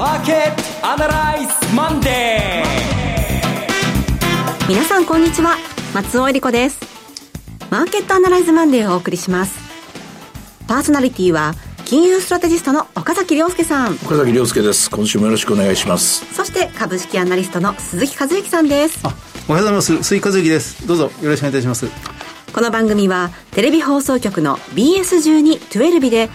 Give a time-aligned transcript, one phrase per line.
[0.00, 2.68] マーケットアナライズマンデー
[4.66, 5.58] 皆さんこんにちは。
[5.92, 6.80] 松尾英里子です。
[7.68, 9.58] マーケットアナライズマンデーをお送りします。
[10.66, 11.52] パーソナリティは
[11.84, 13.96] 金融ストラテジストの岡崎良介さん。
[13.96, 14.90] 岡崎良介です。
[14.90, 16.24] 今週もよろしくお願いします。
[16.34, 19.00] そして株式アナリストの鈴木一之さんです。
[19.02, 19.14] あ
[19.48, 20.02] おはようございます。
[20.02, 20.86] 鈴木一之です。
[20.86, 21.86] どうぞよろしくお願いいたします。
[22.54, 26.30] この番組はテレビ放送局の BS12-12 で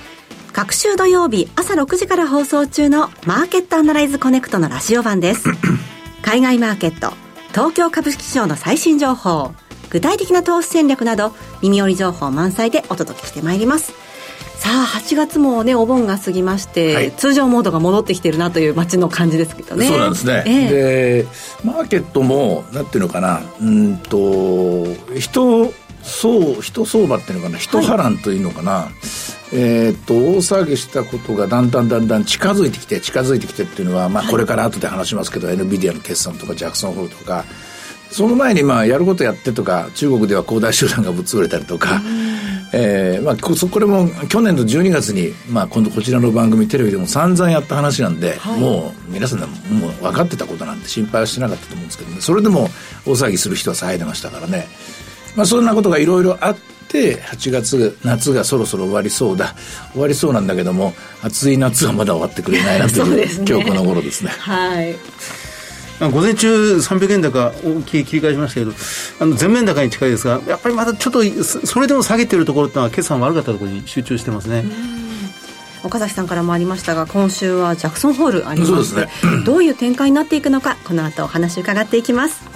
[0.55, 5.49] 毎週土曜日朝6時から放送中のマーケットアナライズコネクトのラジオ版です。
[6.23, 7.13] 海外マーケット
[7.49, 9.51] 東京株式市場の最新情報
[9.89, 13.91] 具体的な投資戦略など耳寄り情報満載でお届けしてまいります。
[14.55, 19.87] さあ8月もねお盆が過ぎまして、はい、通常モードが戻ってきてるなという街の感じですけどね。
[19.87, 21.27] そうなんですね、えー、で
[21.65, 24.85] マーケットもなんていうのかなうんと
[25.19, 28.93] 人そう人相場っていうのかな人波乱というのかな、はい、
[29.53, 37.45] えっと大騒ぎしたことがだんだんだんだん近づいてきて近づいてきてっていうのは、まあ、これから後で話しますけど、はい、NVIDIA の決算とかジャクソンホールとか。
[38.11, 42.01] その前にまあやることやってとか中国では恒大集団がぶっ潰れたりとか、
[42.71, 49.45] えーまあ、ここれも去年の12月に、まあ、今度こちらの番組テレビでも散々やった話なんで、はい、もう皆さんも
[49.89, 52.21] う分かってたことなんて心配はしてなかったと思うんですけどね。
[52.21, 52.69] それでも
[53.05, 54.67] 大騒ぎする人は騒いでましたからね。
[55.35, 59.55] まあ、そんなことがいろいろあって8月夏がそろそろ終わりそうだ。
[59.93, 64.31] 終わりそうなんだけども暑い夏はまだ終わってくれないなという ね、今日この頃ですね。
[64.37, 64.95] はい。
[65.99, 68.73] 午前中300円高大きい切り返しましたけど
[69.21, 71.23] あの全面高に近いですがやっぱりまだちょっと
[71.65, 74.65] それでも下げてるところってのは決算悪かったところに集中してますね。
[75.85, 79.09] 岡崎さんからもありましたが今週はジャクソンホールありまして、ね、
[79.45, 82.54] どういう展開になっていくのかこの後お話伺っていきます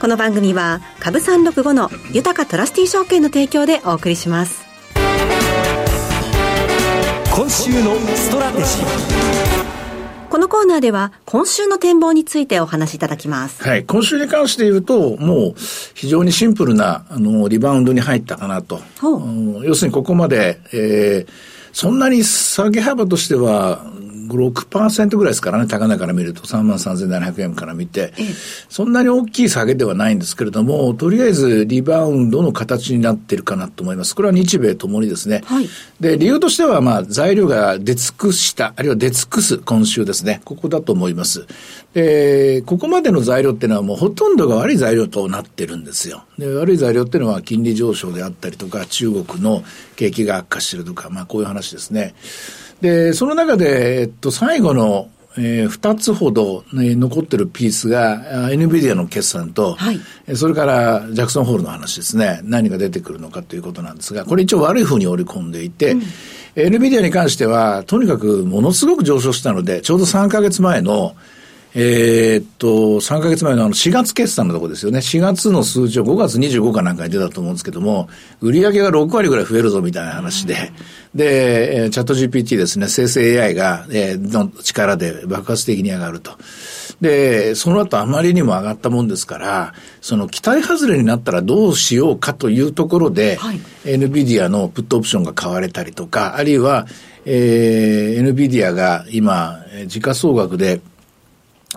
[0.00, 4.64] この番組は株365の豊トラスティ証券の提供でお送りします
[7.34, 9.54] 今週のストラテジー
[10.28, 13.62] このコーナーでは今週の展望についてお話しいただきます。
[13.62, 13.84] はい。
[13.84, 15.54] 今週に関して言うと、もう
[15.94, 18.80] 非常にシンプルな、あの、リバウンドに入ったかなと。
[19.62, 21.32] 要するにここまで、えー、
[21.72, 23.86] そんなに下げ幅としては、
[24.28, 28.12] 6%ぐらいですからね、高値から見ると3万3700円から見て、
[28.68, 34.14] そんなに大きい下げではないんですけれども、とりあえずリバウンドの形になっているかなと思います。
[34.14, 35.42] これは日米ともにですね。
[35.44, 35.68] はい、
[36.00, 40.40] で、理由としては、まあ、材料が出尽くした、あるいは出尽くす今週ですね。
[40.44, 41.46] ここだと思います。
[41.92, 46.24] で、ここまでの材料っていうのはもうほとんどが悪い材料となってるんですよ。
[46.38, 49.62] で、悪い材料っていうのは金利上昇であったりとか、中国の
[49.96, 52.14] 景気が悪化してるとか、まあ、こういう話ですね。
[52.80, 62.40] で、その中で、えっと、最後の、えー、2つほど、ね、残ってるピースが、NVIDIA の決算と、はい、それからジャクソンホールの話ですね。
[62.44, 66.02] 何が出てくるのかということなんですが、これ一応悪い風に織り込んでいて、うん、
[66.54, 71.16] NVIDIA に関しては、とにかくものすごく上昇したので、ちょうど3ヶ月前の、
[71.76, 75.00] えー、っと、3ヶ月前のあの4月決算のとこですよね。
[75.00, 78.08] 4月の数字を5月25かなんかに出たと思うんですけども、
[78.40, 80.72] 売上が6割ぐらい増えるぞみたいな話で、
[81.16, 86.38] で、チャット GPT ですね、生成 AI が、えー、の力で爆発的に上がると。
[87.00, 96.86] で、その後あまりにも上がったもんですから、その期待外れになったらどうしようかというところで、はい、NVIDIA のプットオプションが買われたりとか、あるいは、
[97.24, 99.58] えー、NVIDIA が今、
[99.88, 100.80] 時価総額で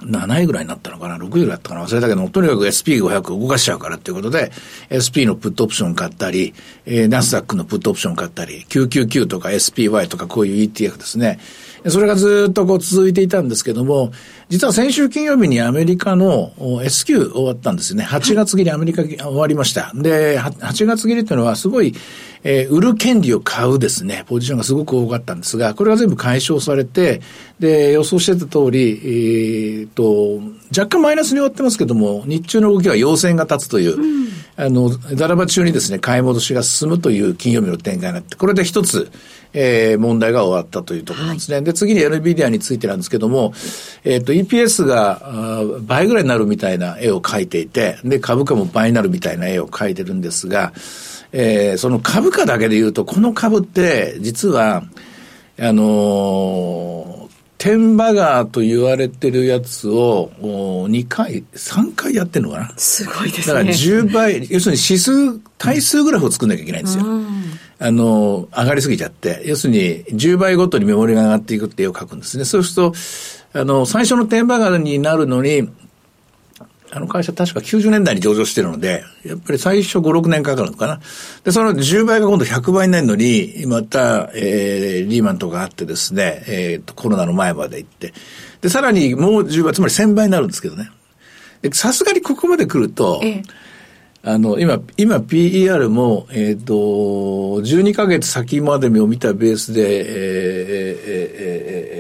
[0.02, 4.52] 7位ぐらいになったのかな ?6 位ぐらいだったかな忘れたけどとにかく SP500 動かしちゃうからっていうことで、
[4.90, 6.54] SP のプットオプション買ったり、
[6.86, 11.40] えー、ナスダックのプットオプション買ったり、999とか SPY とかこういう ETF ですね。
[11.90, 14.12] それがずっとこう続いていたんですけども、
[14.50, 16.52] 実は先週金曜日にアメリカの
[16.84, 18.04] S q 終わったんですね。
[18.04, 19.92] 8月切りアメリカ終わりました。
[19.94, 21.94] で、8月切りっていうのはすごい、
[22.44, 27.22] えー、売る権利を買うですね、ポジションがすごく多かったんですが、これは全部解消されて、
[27.60, 39.12] で、予想してた通り、えー、と、若干マイナスに終わってますけども、日中の動きは陽線が立つという、うん、あの、だらば中にですね、買い戻しが進むという金曜日の展開になって、これで一つ、
[39.54, 41.56] えー、問題が終わったというところですね。
[41.56, 43.54] はい、で、次に NVIDIA についてなんですけども、
[44.04, 50.74] えっ、ー、と、EPS が倍ぐらいになるみたいな絵を描いていて、で、株価も倍になるみたいな絵を描いてるんですが、
[51.32, 54.84] えー、その株価だけで言うと、この株って、実は、
[55.60, 57.17] あのー、
[57.58, 62.74] 天馬川と言われてるやつを2回、3回やってるのかな？
[62.78, 63.56] すごいですね。
[63.56, 67.06] だから10倍、要するに指数、対数グラフを作んなきゃいけないんですよ。
[67.80, 72.46] あの、上がりすぎちゃって、要するに10倍ごとにメモリが上がっていくって絵を描くんですね。
[72.46, 72.92] そうする
[73.54, 75.68] と、あの、最初の天馬川になるのに、
[76.92, 81.02] あの会社確か90年代に上場してるので、やっぱり最初5、6年かかるのかな。
[81.44, 88.14] で、その10倍が今度100倍になるのに、また、えー、リーマンとかあってですね、えー、と、コロナの前まで行って、
[88.62, 90.90] で、さらにもう10倍、つまり1000倍になるんですけどね。
[91.74, 93.44] さすがにここまで来ると、ええ
[94.24, 100.57] あの、今、今 PER も、えっ、ー、と、12ヶ月先までを見たベースで、え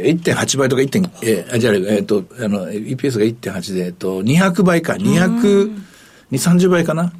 [0.07, 1.09] 1.8倍とか 1.
[1.23, 5.71] えー、あ、じゃあ、えっ、ー、と、あの、EPS が1.8で、えっと、200倍か、200、2、
[6.31, 7.13] 30倍かな。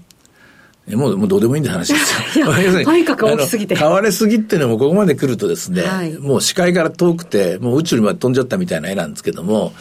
[0.96, 2.48] もう、もうどうでもいいんだ話ですよ。
[2.86, 3.76] とにかく大きすぎて。
[3.76, 9.74] 変われすぎっていうのもここまで来るとですね、はい、もう視界から遠くて、もう宇宙にまで飛んじゃったみたいな絵なんですけども、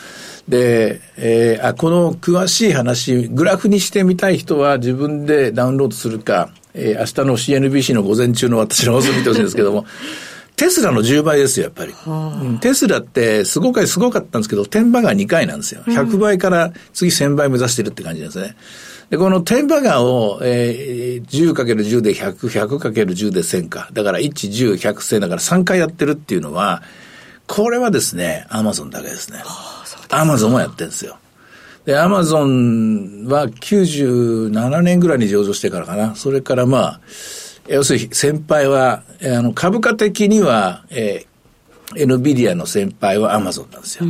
[0.49, 9.87] で、えー、あこの詳しい話、グラフにしてみたい人は自分でダウンロードするか、えー、明日の CNBC の午前中の私の放送見てほしいんですけども、
[10.56, 11.94] テスラの10倍ですよ、やっぱり。
[12.61, 15.82] テスラってすごくすごかったんですけど、天馬が2回なんですよ。
[15.87, 18.56] 100倍から次1000倍目指してるって感じですね。
[19.11, 23.88] で、この天馬川を、えー、10×10 で100、100×10 で1000か。
[23.93, 26.82] だから1、10、100、1000だから3回やってるっていうのは、
[27.47, 29.43] これはですね、アマゾンだけですね。
[30.11, 31.19] アマゾンもやってるんですよ。
[31.85, 36.17] で、アマゾンは97年ぐらいに上場してからかな。
[36.17, 37.00] それからまあ、
[37.68, 41.36] 要するに先輩は、あの、株価的には、えー、
[41.94, 44.06] エノビディアの先輩はアマゾンなんですよ。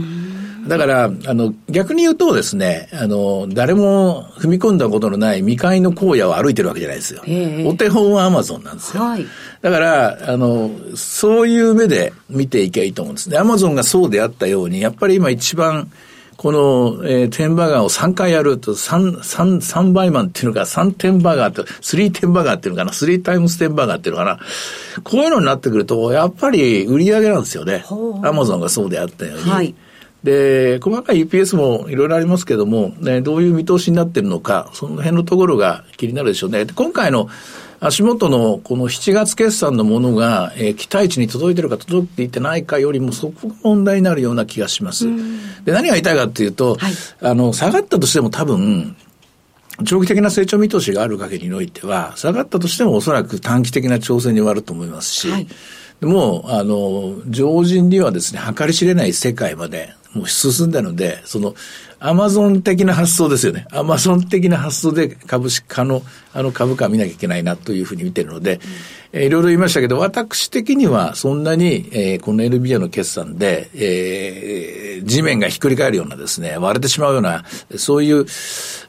[0.66, 7.22] だから、あの、逆に言うとですね、あの、誰も踏み込んだことのない未開の荒野を歩いてるわけじゃないですよ。
[7.68, 9.02] お手本はアマゾンなんですよ。
[9.02, 9.26] はい、
[9.60, 13.36] だから、あの、そういう目で見ていけばいいと思うんですね。
[13.36, 15.90] アマゾンがそうであったように、やっぱり今一番、
[16.46, 24.38] この、えー、テンバガーを3回やると、3、3、3倍マンっていうのか、3テンバガーと、3テンバガーっていうのかな、3タイムステンバガーっていうのかな。
[25.02, 27.84] こういうのになってくると、やっぱり売り上げなんですよね。
[28.22, 29.42] アマゾンがそうであったように。
[29.42, 29.74] はい。
[30.22, 36.64] で、細かい EPS もいろいろありますけども、ね、どういう見通しになってるのか、その辺のところが気になるでしょうね。
[36.76, 37.28] 今回の
[37.80, 45.06] 足元のこの7月決算のものが、えー、期待値に届いてるか届いていてないかよりもそこが問題になるような気がします。
[45.64, 48.96] で、何が言いたいかっていうと、はい、あの、下がったとしても多分、
[49.84, 55.46] 長期的な成長見通しがある限りにおいては、下がったとしてもおそらく短期的な調整に終わると思いますし、はい、
[56.00, 61.54] もう、あの、常人にはですね、計り知れない世界までもう進んだので、その、
[61.98, 63.66] アマゾン的な発想ですよね。
[63.72, 66.02] アマゾン的な発想で株式化の、
[66.34, 68.60] あの株価を見なきゃいけないなというふうに見てるので、うん、
[69.12, 77.44] えー、いろいろ言いましたけど、私的にはそんなに、えー、この NVIDIA の決算で、えー、地面がひっくり返るようなですね、割れてしまうような、
[77.76, 78.26] そういう、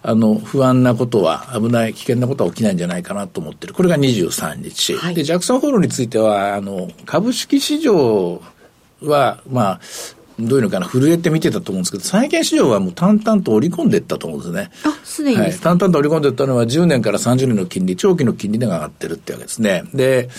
[0.03, 3.73] あの、不安なことは、危ない、危険なことは起きないんじゃないかなと思ってる。
[3.73, 4.95] これが23日。
[4.95, 8.41] はい、で、ジャクソンホールについては、あの、株式市場
[9.01, 9.79] は、まあ、
[10.39, 14.69] どういうのかな、震えて見てたと思うんですけど、債券市場はもう淡々と織り込んでいったと思うんですね。
[14.83, 15.53] あ、すでにはい。
[15.53, 19.83] 淡々と織り込んでいったのは10年から30年の金利、長期の金利が上がってるってわけですね。
[19.93, 20.29] で、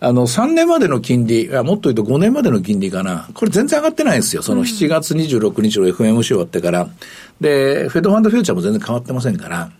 [0.00, 3.28] あの、3年までの金利、もっと言うと5年までの金利かな。
[3.34, 4.42] これ全然上がってないんですよ。
[4.42, 6.88] その7月26日の FMC 終わってから。
[7.40, 9.70] で、フェドファンドフューチャーも全然変わってませんから。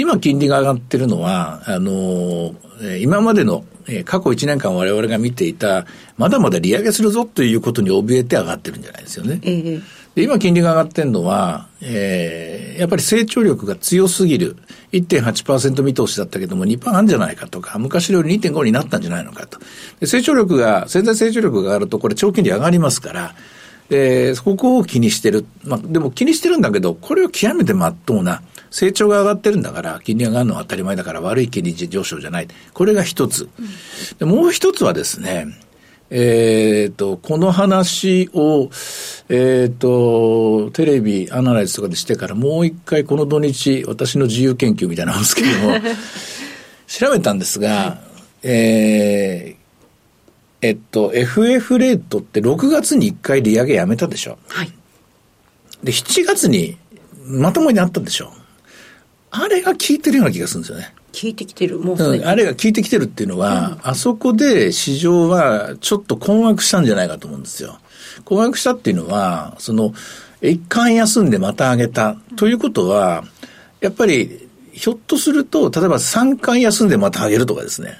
[0.00, 2.54] 今金利が上がってるのは、あの、
[3.00, 5.86] 今までのえー、過去1年間我々が見ていた、
[6.16, 9.40] まだまだ利上げするぞということに怯えて上がってるんじゃないですよね。
[9.42, 9.82] えー、
[10.14, 14.56] で今金利が上がってるのは、えー、やっぱり成長力が強すぎる。
[14.92, 19.58] 1.8%見通しだったけども2%あるんじゃないかとか、昔より2.5になったんじゃないのかと。
[20.00, 23.34] で成長力が、潜在成長力が上がると、これ長期利上がりますから、
[23.90, 25.46] で、ここを気にしてる。
[25.64, 32.48] まあ、でも気にしてるんだけど、これを極めてまっとうな、成長が上がってるんだから、金利が上がるのは当たり前だから悪い金利上昇じゃない。
[32.74, 33.48] これが一つ。
[34.18, 35.46] でもう一つはですね、
[36.10, 38.70] えっ、ー、と、この話を、
[39.28, 45.74] えっ、ー、と、テレビ、アナライズとかでしてから、もう一回この土日、私の自由研究みたいなんですけども、
[46.86, 47.98] 調べたんですが、は
[48.42, 49.68] い、えー、
[50.60, 54.38] えっと、FF レートって6月に1回利上げやめたでしょ。
[54.48, 54.72] はい。
[55.84, 56.76] で、7月に
[57.26, 58.32] まともになったでしょ。
[59.30, 60.94] あれが効いてるような気がするんですよね。
[61.20, 67.78] 効いてきてる、もう、うん、あれが効いてきてるっていうのは、うん、あそこで市場はちょっと困惑したんじゃないかと思うんですよ。
[68.24, 69.92] 困惑したっていうのは、その、
[70.40, 72.16] 一回休んでまた上げた。
[72.36, 73.24] ということは、
[73.80, 77.96] やっぱり、ひょっとすると、例えば3回休んでまた上げるとかですね。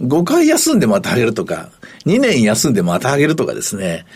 [0.00, 1.70] 5回休んでまた上げるとか、
[2.06, 4.06] 2年休んでまた上げるとかですね、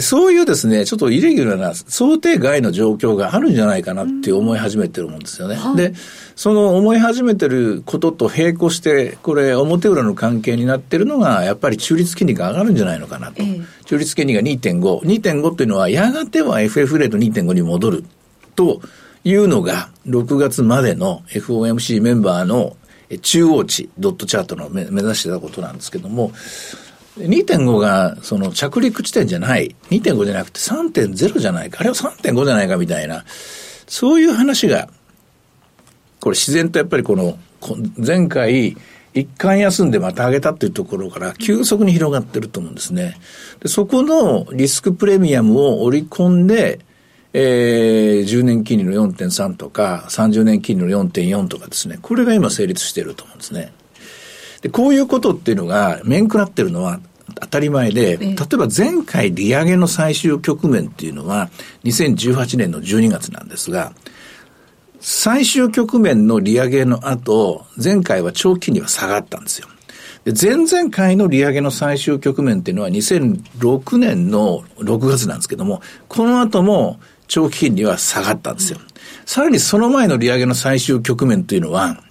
[0.00, 5.58] そういうですね、ちょっとイレギュラーな想定外の状況があるんじゃないかなって思い始めてるもんですよね。
[5.76, 5.94] で、
[6.34, 13.42] その思い始めてることと並行して、これ表裏の関係になってるのが、やっぱり中立金利が上がるんじゃないのかなと。
[13.42, 15.00] え中立金利が2.5。
[15.00, 18.04] 2.5っていうのは、やがては FF レート2.5に戻る
[18.54, 18.80] と
[19.24, 22.76] いうのが、6月までの FOMC メンバーの
[23.22, 26.32] 中央値、ドットチャートの目指してたことなんですけども、
[27.18, 33.24] 2.5がその着陸地点じゃない、2.5じゃなくて3.0じゃないか、あれは3.5じゃないかみたいな、
[33.86, 34.88] そういう話が、
[36.20, 37.38] これ自然とやっぱりこの、
[37.96, 38.76] 前回、
[39.14, 43.16] 一回休んでまた上げたっていうところから急速に広がってると思うんですね。
[43.60, 46.80] でそこのリスクプレミアムを織り込んで、
[47.32, 53.72] えー、10年金利の4.3とか、30年金利の4.4とかですね、これが今成立していると思うんですね。
[54.62, 57.00] で、こういうことっていうのが、面食らってるのは
[57.40, 61.50] 当たり前で、例えば前回利上げの最終局面っていうのは、
[61.84, 63.92] 2018年の12月なんですが、
[65.00, 69.68] 最終局面の利上げの後、前回は長期金利は下がったんですよ。
[70.24, 76.98] で、前々回の利上げの最終局面っていうのは2006年の6月なんですけども、この後も
[77.28, 78.78] 長期金利は下がったんですよ。
[79.24, 82.02] さらにその前の利上げの最終局面というのは、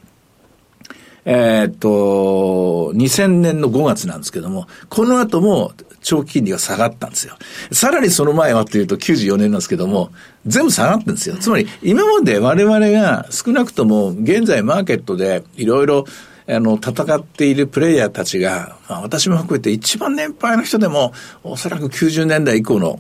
[1.26, 7.36] えー、っと、2000年の5月なんですけども、この後も長期金利が下がったんですよ。
[7.72, 10.12] さらにその前はというと94年なんですけども、
[10.46, 11.36] 全部下がってんですよ。
[11.38, 16.06] つまり今まで我々が少なくとも現在マーケットでいろいろ
[16.48, 21.12] あの、戦っているプレイヤーたちが、まあ、私も含めて一番年配の人でも、
[21.44, 23.00] おそらく90年代以降の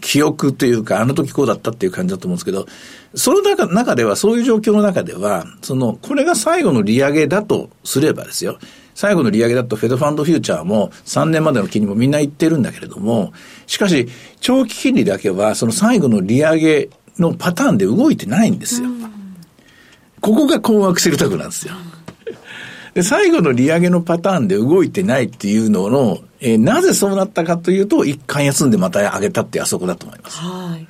[0.00, 2.66] 記憶というか、はい、あの時こうだったっていう感じだと思うんですけど、
[3.14, 8.58] その中中では、そういう状況の中では、その、これが最後の利上げだとすればですよ、
[8.96, 13.32] 最後の利上げだとフェドファンドフューチャーも3年までの金利もみんな言ってるんだけれども、
[13.68, 14.08] しかし、
[14.40, 18.88] 長期金利だけは、その最後の利上げのパターンで動いてないんですよ。
[20.20, 21.74] ここが困惑してるとこなんですよ。
[23.00, 30.36] で、最後の利上げのパターンで動いてないっていうのの、えー、なぜそうなったかというと、一回休んでまた上げたってあそこだと思います。
[30.36, 30.86] はい。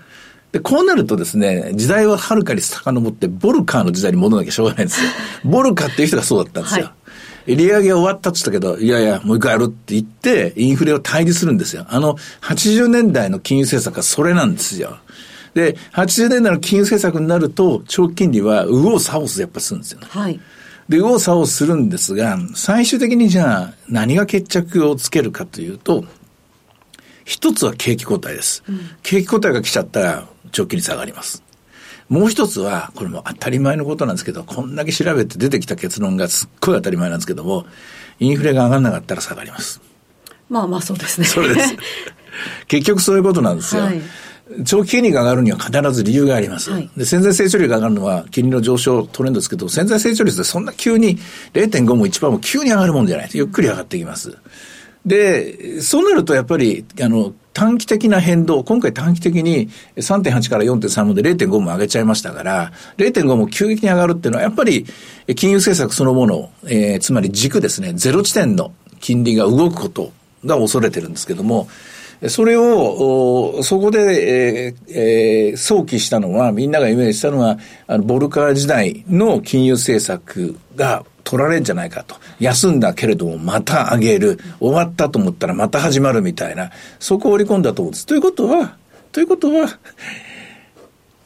[0.51, 5.11] で、こうなるとですね、時代ははるかに遡って、ボルカーの時代に戻らなきゃしょうがないんですよ。
[5.49, 6.87] ボルカっていう人がそうだったんですよ。
[6.87, 6.95] は
[7.47, 11.87] い、利上げ終わったって言ったけど、いやいや、もう一回やるって言って、インフレを対峙するんですよ。
[11.89, 14.97] あの、80年代の金融政策はそれなんですよ。
[15.55, 20.09] で、80年代の金融政策になると、長期金利は右往左往すやっぱするんですよ、ね。
[20.11, 20.41] はい。
[20.91, 26.05] で、右往左往するんですが、最終的にじゃあ何が決着をつけるかというと、
[27.25, 28.65] 一つは景気後退です。
[28.69, 31.45] うん、景気後退が来ちゃったら長期に下がります。
[32.09, 37.67] もう一つは、これも当たり前のことなんですけど、こんだけ調べて出てきた結論がすっごい当たり前なんですけども、
[38.19, 39.81] インフレが上がらなかったら下がります。
[40.49, 41.27] まあまあそうですね。
[41.29, 41.77] それです。
[42.67, 43.83] 結局そういうことなんですよ。
[43.83, 44.03] はい
[44.65, 46.71] 長期金利が上がるには必ず理由があります。
[46.71, 51.19] はい、で、潜在成長率が上がるのは金利の上昇トレンドですけど、潜在成長率でそんな急に
[51.53, 53.31] 0.5も1%も急に上がるもんじゃない。
[53.33, 54.37] ゆっくり上がっていきます。
[55.07, 64.87] で、そうなるとやっぱり、あの、短期的な変動、今回短期的に3.8から4.3まで0.5も上げちゃいましたから、0.5も急激に上がるっていうのは、やっぱり
[65.37, 70.13] 金融政策そのもの、えー、つまり軸ですね、ゼロ地点の金利が動くこと
[70.45, 71.69] が恐れてるんですけども、
[72.29, 82.17] それを、そこで、えーえー、想起したのは、みんながイメージしたのは、あの、ボルカー時代の金融政策が取られるんじゃないかと。
[82.39, 84.39] 休んだけれどもまた上げる。
[84.59, 86.71] 終わったと思ったらまた始まるみたいな。
[86.99, 88.07] そこを織り込んだと思うんです。
[88.07, 88.77] ということは、
[89.13, 89.79] ということは、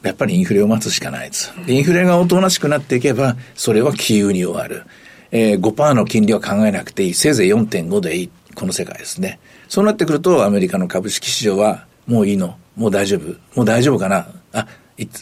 [0.03, 1.51] やっぱりインフレを待つしかないです。
[1.67, 4.83] インフレがおとなしくなっていけば、それは金融に終わる。
[5.31, 7.13] えー、5%の金利は考えなくていい。
[7.13, 8.29] せいぜい4.5でいい。
[8.55, 9.39] この世界ですね。
[9.67, 14.67] そうなってくると、アメリカの株式市場は、もういいのもう大丈夫もう大丈夫かなあ、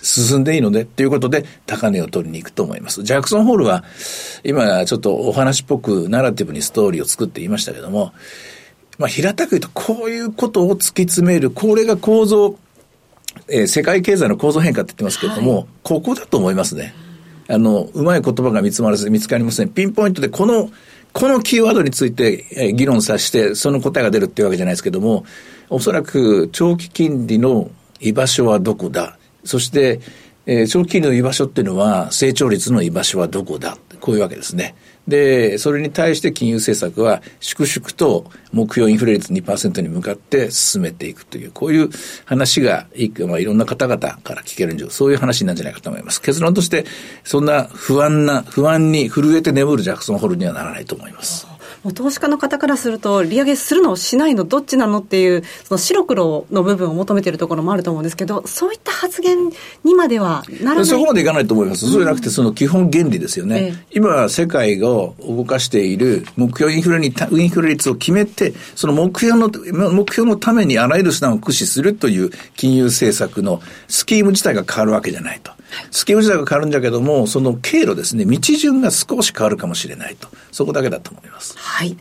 [0.01, 3.03] 進んでいいのでということで高値を取りに行くと思います。
[3.03, 3.83] ジャクソンホールは
[4.43, 8.13] 今ちょっとお話っぽくナラティブにストーリーを作っていましたけども、
[8.97, 12.57] まあ平たく言うとこういうことを突き詰める、これが構造、
[13.49, 16.93] えー、世界経済の構造変化って言ってますけれども、はい、ここだと思いますね。
[17.49, 19.69] あの、うまい言葉が見つまらず見つかりません。
[19.69, 20.69] ピンポイントでこの
[21.13, 25.25] このキーワードについて議論させて、その答えが出るっていうわけじゃないですけども、
[25.69, 29.17] おそらく長期金利の居場所はどこだ？
[29.43, 30.01] そして、
[30.45, 33.77] えー、長期金利の居場所っていうのは、成長率の居場所はどこだ？
[34.01, 34.75] こういうわけですね。
[35.07, 41.89] で、それに対して金融政策は粛々と目標インフレ率2%に向かって進めていくという、こういう
[42.25, 46.21] 話がい,、まあ、いろんな方々から聞けるんじゃ、そういう話なんじゃないかと思います。
[46.21, 46.85] 結論として、
[47.23, 51.52] そんな不安な、不安に震えて眠るジャクソンホールにはならないと思います。
[51.83, 59.49] もう投資家の方からすると、利上げするの、しないの、どっちなのっていう、その白黒の部分を求めているところもあると思うんですけど、そういった発言
[59.83, 61.81] にまではならないそこまでいかないと思います。
[61.81, 63.55] そうじゃなくて、その基本原理ですよね。
[63.61, 69.49] ええ、今、世界が動かしている目標インフレに、インフレ率を決めて、その目標の、
[69.91, 75.51] 目標のためにあらゆる手段を駆使するという金融政策のスキーム自体が変わるわけじゃないと。
[75.91, 80.27] スキム自体が変わるんだけども、その経路ですね、道順が少し変わるかもしれないと。
[80.51, 81.57] そこだけだと思います。
[81.57, 81.97] はい。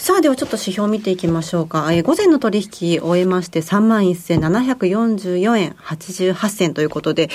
[0.00, 1.92] さあ、ではちょっと指標を見ていきましょうか。
[1.92, 7.28] えー、午前の取引を終えまして、31,744円88銭ということで、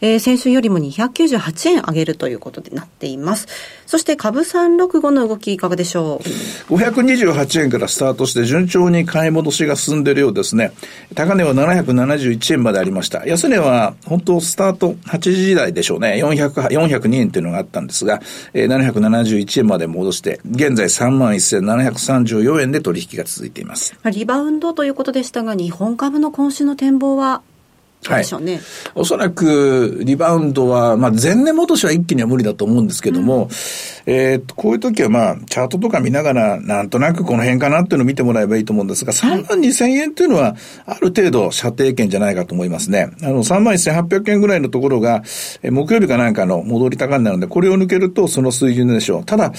[0.00, 3.48] えー、先週よりも298円上げるということになっています。
[3.86, 6.22] そして株365の動きいかがでしょ
[6.70, 10.70] う ?528 円からスタートして順調に買い戻しが進んでいるようですね。
[11.16, 13.26] 高値は771円までありました。
[13.26, 16.22] 安値は本当スタート8時台でしょうね。
[16.22, 18.22] 400、402円っていうのがあったんですが、
[18.54, 23.96] えー、771円まで戻して、現在31,730 134円で取引が続いています。
[24.04, 27.42] リバウンドということでしたが、日本株の今週の展望は？
[28.04, 28.60] はい、ね、
[28.96, 33.48] おそらくリバウンドは、まあ、前年戻しは一気には無理だと思うんですけども、うん、
[34.06, 43.10] えー、こういう時はまあ、チャートとか見ながら、なんとなくこの辺かなっていうのを見てもらえばいいと思うんですが、3万2000円っていうのは、ある程度射程圏じゃないかと思いますね。
[43.22, 45.22] あの、3万1800円ぐらいのところが、
[45.62, 49.24] え木曜日かなんかの戻り高になるので、これを抜けるとその水準でしょう。
[49.24, 49.52] ただ、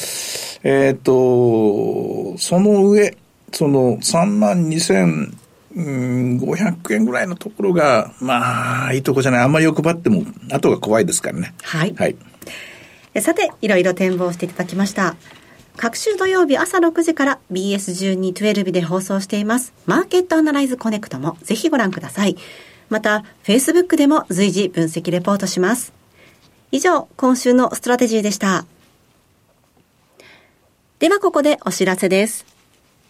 [0.64, 3.16] えっ、ー、と、その上、
[3.54, 5.43] その3万2000
[5.76, 9.42] うん、500円ぐらいのところが、まあ、いいとこじゃない。
[9.42, 11.54] あんまり欲張っても、後が怖いですからね。
[11.64, 11.94] はい。
[11.96, 12.16] はい。
[13.22, 15.16] さて、いろいろ展望していただきました。
[15.76, 19.74] 各週土曜日朝6時から BS1212 で放送しています。
[19.88, 22.38] マーケットアナライズコネクトもぜひご覧ください。
[22.90, 25.94] また、Facebook でも随時分析レポートします。
[26.72, 28.66] 以上、今週のストラテジーでした。
[31.00, 32.53] ではここでお知らせです。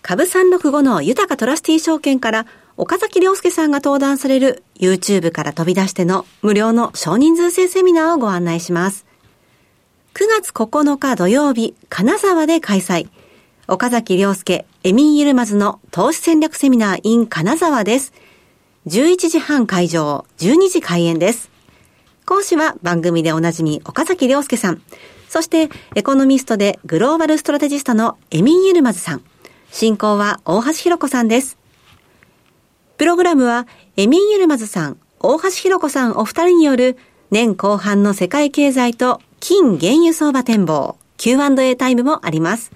[0.03, 2.45] 株365の豊かトラスティー証券から
[2.75, 9.05] 岡崎良介さんが登壇される YouTube から飛び出しての無料の少人数制セミナーをご案内します。
[10.13, 13.07] 9月9日土曜日、金沢で開催。
[13.69, 18.12] 岡崎良介、エミン・ユルマズの投資戦略セミナー in 金沢です。
[18.88, 21.50] 11時半会場、12時開演です。
[22.25, 24.81] 講師は番組でおなじみ岡崎良介さん。
[25.29, 29.24] そしてエコノミストでグローバルストラテジストのエミン・ユルマズさん。
[29.73, 31.57] 進行は大橋弘子さんです。
[32.97, 33.65] プログラムは、
[33.97, 36.95] エミン・ユルマズさん、大橋弘子さんお二人による
[37.31, 42.71] 年後半の世界経済と金原油相場展望 Q&A タイムもあります。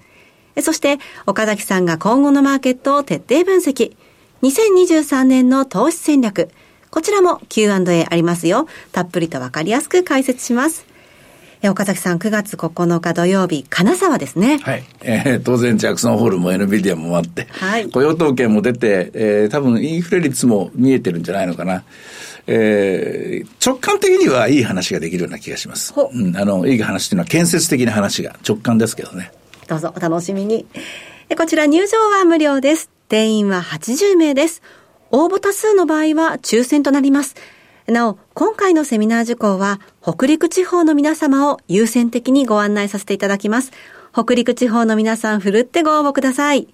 [0.60, 3.96] そして、岡崎さんが今後のマーケットを徹底分析。
[4.42, 6.50] 2023年の投資戦略。
[6.90, 8.66] こちらも Q&A ありますよ。
[8.90, 10.87] たっぷりとわかりやすく解説します。
[11.64, 14.58] 岡崎さん、9月9日土曜日、金沢ですね。
[14.58, 14.84] はい。
[15.02, 21.82] えー、当然、ジャクソンホールも NVIDIA もあって、はい、雇用統計も出て、えー、多分インフレ率も見えてるんじゃないのかな。
[22.46, 25.92] えー、直感的にはいい話ができるような気がします。
[25.96, 29.32] うん、あの、いい話っていうのは建設的な話が直感ですけどね。
[29.66, 30.66] どうぞお楽しみに。
[31.36, 32.90] こちら入場は無料です。
[33.08, 34.62] 定員は80名です。
[35.10, 37.34] 応募多数の場合は抽選となります。
[37.92, 43.72] なお、今回のセミナー受講は、北陸地方の皆様を優先的にご案内させていただきます。
[44.12, 46.68] 北陸地方の皆さん、ふるってご応募ください。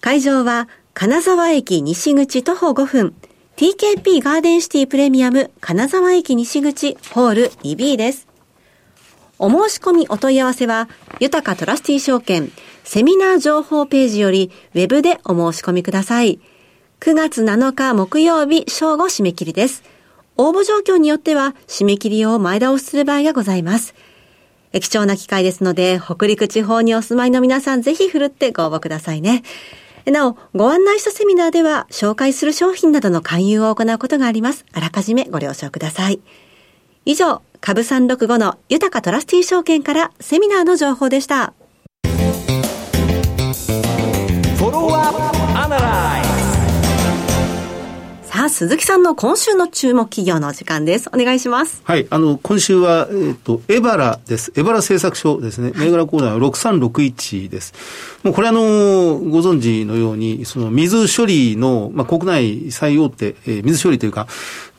[0.00, 3.14] 会場は、金沢駅西口徒歩5分、
[3.56, 8.26] TKP ガーデンシティプレミアム金沢駅西口ホール 2B です。
[9.38, 10.88] お申し込みお問い合わせは、
[11.20, 12.50] 豊かトラスティ証券
[12.82, 16.40] セミナー情報ページよりウェブでお申し込みください。
[16.98, 19.93] 9月7日木曜日正午締め切りです。
[20.36, 23.94] 応募状況によっては締め切りを前倒しする場合がございます。
[24.72, 29.42] 貴重な機会ですので、北陸地方にお住まいの皆さんぜひ振るってご応募くださいね。
[30.06, 34.66] なお、ご案内したセミナーでは、紹介する商品などの勧誘を行うことがあります。
[34.72, 36.20] あらかじめご了承ください。
[37.06, 41.54] 以上、株365の豊かトラスティー証券からセミナーの情報でした。
[48.54, 51.10] 鈴木さんの今週の注目企業の時間です。
[51.12, 51.82] お願いします。
[51.82, 52.06] はい。
[52.08, 54.52] あの、今週は、えっ、と、エバラです。
[54.54, 55.72] エバラ製作所ですね。
[55.74, 57.74] 銘柄コーナー6361です。
[58.22, 58.60] もうこれあの、
[59.18, 64.28] ご存知のように、その水処理の、まあ、国内最大手、えー、水処理というか、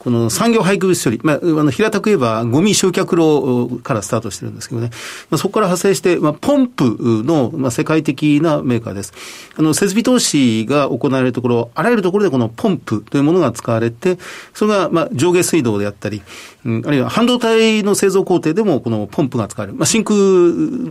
[0.05, 4.91] この産業廃棄物処理、まあ、あの、平たく言えば、ゴミ焼却炉からスタートしてるんですけどね。
[5.31, 9.13] まあ、そこから派生して、まあ、ポンプの、まあ、世界的なメーカーです。
[9.55, 14.19] あの、設備投資が行われるところ、あらゆるところでこのポンプというものが使われて、
[14.53, 16.21] それが、まあ、上下水道であったり、
[16.65, 19.77] うん、あるいは半導体の製造工程でもこのポンプが使われる。
[19.77, 20.17] まあ、真空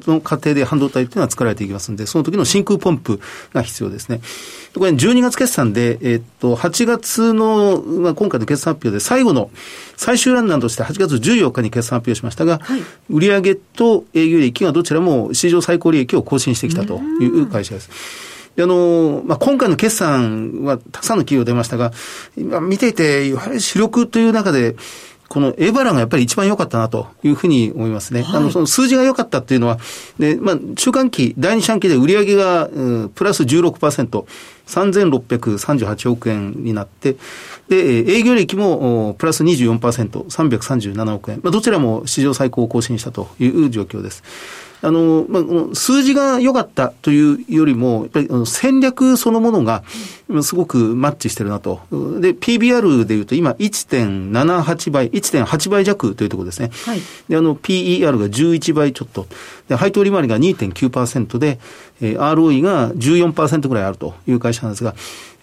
[0.07, 3.21] の過程で半導体というのは作られていきますので、その時の真空ポンプ
[3.53, 4.21] が必要ですね。
[4.75, 9.51] これ12月決算で、えっと、8月の、まあ、今回の決算発表で最後の
[9.97, 17.91] 最終ランナーとして8月14日に決算発表しましたが、はい、売上と営業利益がどちらも史上最高利益を更新してきたという会社です。
[18.55, 21.93] であの、まあ、今回の決算はたくさんの企業出ましたが、
[22.37, 24.77] 今見ていて、やはり主力という中で、
[25.35, 28.23] このエバラがやっぱり一番良かったなというふうに思いますね。
[28.23, 29.81] はい、あの、その数字が良かったっていうのは、
[30.17, 34.27] で、まあ、中間期、第二四半期で売上が、うん、プラス16%、
[34.69, 37.17] 3638億円になって、
[37.69, 37.77] で、
[38.13, 39.81] 営業利益もプラス24%、
[40.27, 41.41] 337億円。
[41.43, 44.23] まあ、どちらも史上最高を更新したという状況です。
[44.85, 49.83] あの、まあ、数字が良かったというよりも、やっぱり戦略そのものが
[50.43, 51.81] すごくマッチしてるなと。
[52.21, 56.71] で、PBR でいうと今1.78倍、1.8倍弱というところですね。
[56.85, 59.27] はい、で、あの、PER が11倍ちょっと。
[59.69, 61.59] で、配当利回りが2.9%で、
[62.03, 64.95] えー、ROE が14%ぐらいあるという会社なんですが、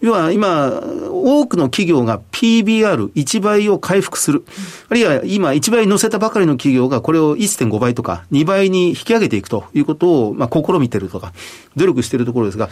[0.01, 4.43] 要は今、多くの企業が PBR1 倍を回復する。
[4.89, 11.33] あるいは今1倍乗せたばかりの企業がこれを1.5倍とか2倍に引き上げていくということを、まあ、試みてるとか、
[11.75, 12.69] 努力しているところですが、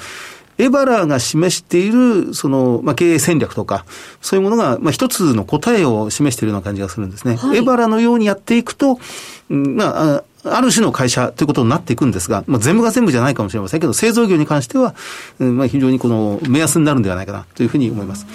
[0.59, 3.85] エバラが示している、その、まあ、経営戦略とか、
[4.21, 7.37] そういうものが、まあ、一つの答えを示しているような感じがするんですね。
[7.37, 8.99] はい、エバラのようにやっていくと、
[9.47, 10.23] まあ、
[10.55, 14.95] ある種の会社ということになっていくんですが、まあ、全部が全部じゃないかもしれませんけど、製造業に関しては、
[15.39, 18.25] うん、まあ、非常にこの目安になるんではないかなというふうに思います。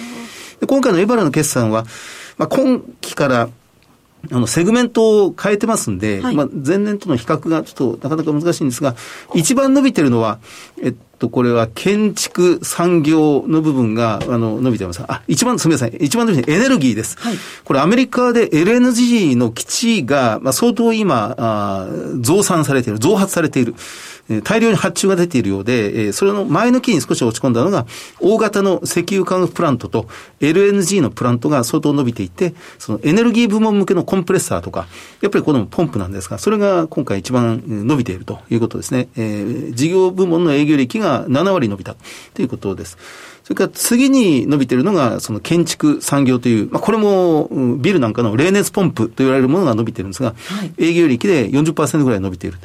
[0.59, 1.85] で今回のエバラの決算は、
[2.37, 3.49] まあ、今期から
[4.31, 8.95] あの、セグメントを変えてますんで、はい、まあ、前年との比較がちょっとなかなか難しいんですが、
[9.33, 10.39] 一番伸びてるのは、
[10.81, 15.01] えっと、これは建築産業の部分が、あの、伸びてます。
[15.07, 15.95] あ、一番、すみません。
[16.03, 17.17] 一番伸びてるエネルギーです。
[17.19, 21.87] はい、これアメリカで LNG の基地が、まあ、相当今、あ
[22.19, 23.75] 増産されている、増発されている。
[24.43, 27.85] 大量に発注が出ているようで、それの前の期に少し落ち込んだのが、
[28.19, 30.07] 大型の石油化学プラントと
[30.39, 34.87] LNG のプラントが相当伸びていて、そのエネルギー部門向けのコンプレッサーとか、
[35.21, 39.09] やっぱりこのポンプなんですが、それが今回一番伸びているということですね。
[39.15, 41.95] えー、事業部門の営業力が7割伸びた
[42.33, 42.97] ということです。
[43.43, 52.57] それから次に伸びているのが、その建築産業という、まあ、これもビルなんかの冷熱ポンプと言われるものが伸びてるんですが、はい、営業力で40%ぐらい伸びている。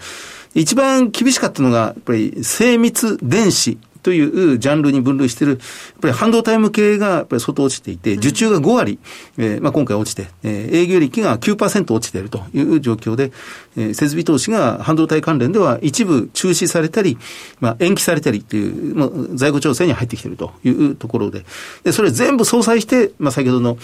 [0.55, 5.61] 一番厳しかったのが、やっぱり精密電子というジャンルに分類している、やっ
[6.01, 8.99] ぱり半導体向けがやっぱり相当落ちていて、受注が5割、
[9.39, 13.33] えー、まあ今回落ちて、えー、営業利が9%落ちているという状況で、
[13.77, 17.19] えー、設備投資が半導体関連では一部中止されたり、
[17.61, 21.45] まあ延期されたりという、まあ、在庫調整に入ってきているというところで、
[21.85, 23.79] で、それ全部相殺して、まあ先ほどの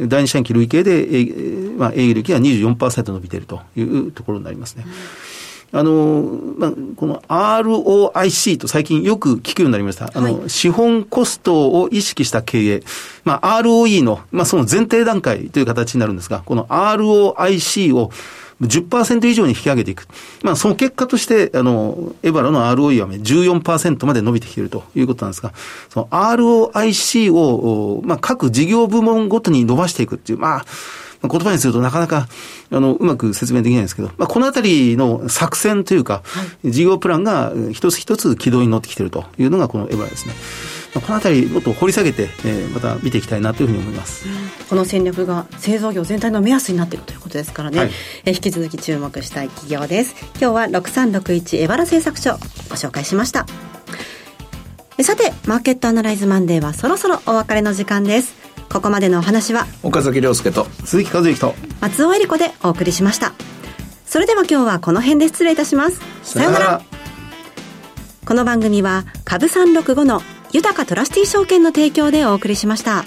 [0.00, 4.84] 第二四半期累計で、えー、まあ営業利が24%伸びているというところになりますね。
[4.86, 5.31] うん
[5.72, 6.22] あの、
[6.58, 10.10] まあ、この ROIC と最近よく聞くようになりました。
[10.14, 12.82] あの、はい、資本コストを意識した経営。
[13.24, 18.10] まあ、ROE の、まあ、その前提段階という形になるんですが、この ROIC を
[18.60, 20.06] 10%以上に引き上げていく。
[20.42, 25.54] まあ、その結果として、あの、エバラの ROE は14%まで伸びてきているということなんですが、
[25.88, 30.66] その ROIC を、まあ、各事業部門ごとに伸ばしていくっていう、まあ、
[31.28, 32.28] 言葉にするとなかなか、
[32.70, 40.34] あの、うまく説明できないんですけど、まあ、このあたりの作戦というか、はい、事業プランが一つ一つ軌道に乗ってきているというのがこのエバラですね。
[41.00, 44.26] このあたりもっと掘り下げて、えー、また見ていきたいなというふうに思います、
[44.68, 47.90] この戦略が製造業全体の目安になっているということですからね、はい、
[48.26, 50.14] え引き続き注目したい企業です。
[50.38, 53.46] 今日は6361エバラ製作所ご紹介しました。
[55.02, 58.41] さてマーケットアナライズマンデーはそろそろお別れの時間です
[58.72, 63.34] ここまでのお話は岡崎亮介と鈴木和之と松尾恵理子でお送りしました。
[64.06, 66.00] それでは今日はこの辺で失礼いたします。
[66.22, 66.82] さようなら。
[68.24, 73.04] この番組は株365の豊かトラスティ証券の提供でお送りしました。